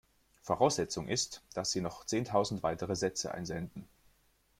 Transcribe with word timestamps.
Voraussetzung 0.41 1.07
ist, 1.07 1.43
dass 1.53 1.69
Sie 1.71 1.79
noch 1.79 2.05
zehntausend 2.07 2.63
weitere 2.63 2.95
Sätze 2.95 3.31
einsenden. 3.35 3.87